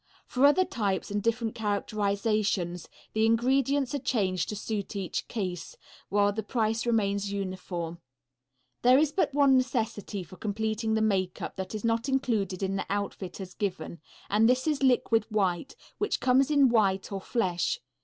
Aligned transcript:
For 0.25 0.47
other 0.47 0.65
types 0.65 1.11
and 1.11 1.21
different 1.21 1.53
characterizations 1.53 2.89
the 3.13 3.27
ingredients 3.27 3.93
are 3.93 3.99
changed 3.99 4.49
to 4.49 4.55
suit 4.55 4.95
each 4.95 5.27
case, 5.27 5.77
while 6.09 6.33
the 6.33 6.41
price 6.41 6.87
remains 6.87 7.31
uniform. 7.31 7.99
There 8.81 8.97
is 8.97 9.11
but 9.11 9.31
one 9.31 9.55
necessity 9.55 10.23
for 10.23 10.37
completing 10.37 10.95
the 10.95 11.03
makeup 11.03 11.55
that 11.57 11.75
is 11.75 11.85
not 11.85 12.09
included 12.09 12.63
in 12.63 12.77
the 12.77 12.85
outfit 12.89 13.39
as 13.39 13.53
given, 13.53 14.01
and 14.27 14.49
that 14.49 14.65
is 14.65 14.81
Liquid 14.81 15.27
White, 15.29 15.75
which 15.99 16.19
comes 16.19 16.49
in 16.49 16.69
white 16.69 17.11
or 17.11 17.21
flesh. 17.21 17.79